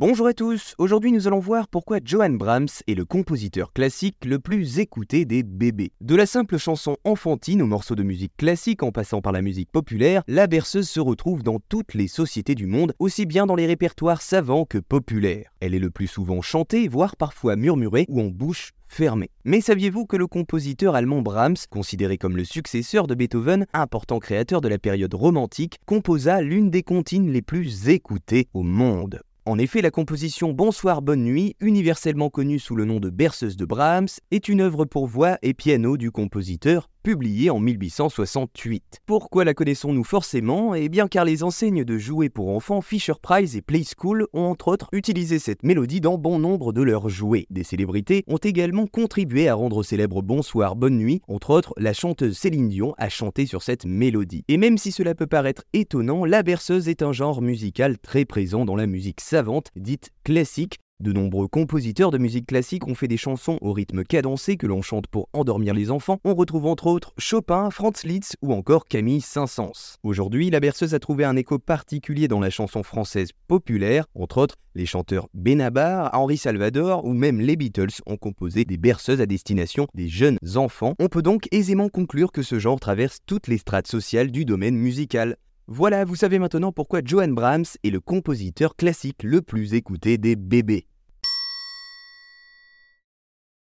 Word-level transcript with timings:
Bonjour 0.00 0.28
à 0.28 0.32
tous, 0.32 0.76
aujourd'hui 0.78 1.10
nous 1.10 1.26
allons 1.26 1.40
voir 1.40 1.66
pourquoi 1.66 1.98
Johann 2.04 2.38
Brahms 2.38 2.68
est 2.86 2.94
le 2.94 3.04
compositeur 3.04 3.72
classique 3.72 4.24
le 4.24 4.38
plus 4.38 4.78
écouté 4.78 5.24
des 5.24 5.42
bébés. 5.42 5.90
De 6.00 6.14
la 6.14 6.24
simple 6.24 6.56
chanson 6.56 6.98
enfantine 7.02 7.62
au 7.62 7.66
morceau 7.66 7.96
de 7.96 8.04
musique 8.04 8.36
classique 8.36 8.84
en 8.84 8.92
passant 8.92 9.20
par 9.20 9.32
la 9.32 9.42
musique 9.42 9.72
populaire, 9.72 10.22
la 10.28 10.46
berceuse 10.46 10.88
se 10.88 11.00
retrouve 11.00 11.42
dans 11.42 11.58
toutes 11.68 11.94
les 11.94 12.06
sociétés 12.06 12.54
du 12.54 12.66
monde, 12.66 12.94
aussi 13.00 13.26
bien 13.26 13.44
dans 13.44 13.56
les 13.56 13.66
répertoires 13.66 14.22
savants 14.22 14.66
que 14.66 14.78
populaires. 14.78 15.50
Elle 15.58 15.74
est 15.74 15.80
le 15.80 15.90
plus 15.90 16.06
souvent 16.06 16.42
chantée, 16.42 16.86
voire 16.86 17.16
parfois 17.16 17.56
murmurée 17.56 18.06
ou 18.08 18.20
en 18.20 18.28
bouche 18.28 18.70
fermée. 18.86 19.30
Mais 19.44 19.60
saviez-vous 19.60 20.06
que 20.06 20.16
le 20.16 20.28
compositeur 20.28 20.94
allemand 20.94 21.22
Brahms, 21.22 21.66
considéré 21.70 22.18
comme 22.18 22.36
le 22.36 22.44
successeur 22.44 23.08
de 23.08 23.16
Beethoven, 23.16 23.66
important 23.72 24.20
créateur 24.20 24.60
de 24.60 24.68
la 24.68 24.78
période 24.78 25.14
romantique, 25.14 25.80
composa 25.86 26.40
l'une 26.40 26.70
des 26.70 26.84
comptines 26.84 27.32
les 27.32 27.42
plus 27.42 27.88
écoutées 27.88 28.46
au 28.54 28.62
monde? 28.62 29.22
En 29.48 29.58
effet, 29.58 29.80
la 29.80 29.90
composition 29.90 30.52
Bonsoir 30.52 31.00
Bonne 31.00 31.24
Nuit, 31.24 31.56
universellement 31.60 32.28
connue 32.28 32.58
sous 32.58 32.76
le 32.76 32.84
nom 32.84 33.00
de 33.00 33.08
Berceuse 33.08 33.56
de 33.56 33.64
Brahms, 33.64 34.08
est 34.30 34.46
une 34.48 34.60
œuvre 34.60 34.84
pour 34.84 35.06
voix 35.06 35.38
et 35.40 35.54
piano 35.54 35.96
du 35.96 36.10
compositeur 36.10 36.90
publié 37.02 37.50
en 37.50 37.58
1868. 37.60 39.00
Pourquoi 39.06 39.44
la 39.44 39.54
connaissons-nous 39.54 40.04
forcément? 40.04 40.74
Eh 40.74 40.88
bien 40.88 41.08
car 41.08 41.24
les 41.24 41.42
enseignes 41.42 41.84
de 41.84 41.98
jouets 41.98 42.28
pour 42.28 42.50
enfants 42.50 42.80
Fisher 42.80 43.14
Price 43.20 43.54
et 43.54 43.62
Play 43.62 43.82
School 43.84 44.26
ont 44.32 44.44
entre 44.44 44.68
autres 44.68 44.88
utilisé 44.92 45.38
cette 45.38 45.62
mélodie 45.62 46.00
dans 46.00 46.18
bon 46.18 46.38
nombre 46.38 46.72
de 46.72 46.82
leurs 46.82 47.08
jouets. 47.08 47.46
Des 47.50 47.64
célébrités 47.64 48.24
ont 48.26 48.36
également 48.36 48.86
contribué 48.86 49.48
à 49.48 49.54
rendre 49.54 49.82
célèbre 49.82 50.22
Bonsoir 50.22 50.76
Bonne 50.76 50.98
Nuit, 50.98 51.22
entre 51.28 51.50
autres 51.50 51.74
la 51.76 51.92
chanteuse 51.92 52.36
Céline 52.36 52.68
Dion 52.68 52.94
a 52.98 53.08
chanté 53.08 53.46
sur 53.46 53.62
cette 53.62 53.84
mélodie. 53.84 54.44
Et 54.48 54.56
même 54.56 54.78
si 54.78 54.92
cela 54.92 55.14
peut 55.14 55.26
paraître 55.26 55.64
étonnant, 55.72 56.24
la 56.24 56.42
berceuse 56.42 56.88
est 56.88 57.02
un 57.02 57.12
genre 57.12 57.42
musical 57.42 57.98
très 57.98 58.24
présent 58.24 58.64
dans 58.64 58.76
la 58.76 58.86
musique 58.86 59.20
savante, 59.20 59.68
dite 59.76 60.10
classique, 60.24 60.78
de 61.00 61.12
nombreux 61.12 61.46
compositeurs 61.46 62.10
de 62.10 62.18
musique 62.18 62.46
classique 62.46 62.88
ont 62.88 62.94
fait 62.94 63.06
des 63.06 63.16
chansons 63.16 63.56
au 63.60 63.72
rythme 63.72 64.02
cadencé 64.02 64.56
que 64.56 64.66
l'on 64.66 64.82
chante 64.82 65.06
pour 65.06 65.28
endormir 65.32 65.72
les 65.72 65.92
enfants. 65.92 66.18
On 66.24 66.34
retrouve 66.34 66.66
entre 66.66 66.88
autres 66.88 67.12
Chopin, 67.18 67.70
Franz 67.70 68.04
Liszt 68.04 68.36
ou 68.42 68.52
encore 68.52 68.86
Camille 68.86 69.20
Saint-Saëns. 69.20 69.96
Aujourd'hui, 70.02 70.50
la 70.50 70.58
berceuse 70.58 70.94
a 70.94 70.98
trouvé 70.98 71.24
un 71.24 71.36
écho 71.36 71.58
particulier 71.58 72.26
dans 72.26 72.40
la 72.40 72.50
chanson 72.50 72.82
française 72.82 73.30
populaire. 73.46 74.06
Entre 74.14 74.38
autres, 74.38 74.56
les 74.74 74.86
chanteurs 74.86 75.28
Benabar, 75.34 76.10
Henri 76.14 76.36
Salvador 76.36 77.04
ou 77.04 77.12
même 77.12 77.40
les 77.40 77.56
Beatles 77.56 78.02
ont 78.06 78.16
composé 78.16 78.64
des 78.64 78.76
berceuses 78.76 79.20
à 79.20 79.26
destination 79.26 79.86
des 79.94 80.08
jeunes 80.08 80.38
enfants. 80.56 80.94
On 80.98 81.08
peut 81.08 81.22
donc 81.22 81.46
aisément 81.52 81.88
conclure 81.88 82.32
que 82.32 82.42
ce 82.42 82.58
genre 82.58 82.80
traverse 82.80 83.18
toutes 83.24 83.46
les 83.46 83.58
strates 83.58 83.86
sociales 83.86 84.32
du 84.32 84.44
domaine 84.44 84.76
musical. 84.76 85.36
Voilà, 85.70 86.06
vous 86.06 86.16
savez 86.16 86.38
maintenant 86.38 86.72
pourquoi 86.72 87.02
Johann 87.04 87.34
Brahms 87.34 87.66
est 87.84 87.90
le 87.90 88.00
compositeur 88.00 88.74
classique 88.74 89.22
le 89.22 89.42
plus 89.42 89.74
écouté 89.74 90.16
des 90.16 90.34
bébés. 90.34 90.86